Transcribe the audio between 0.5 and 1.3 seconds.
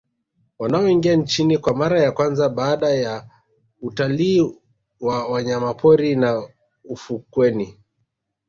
Wanaoingia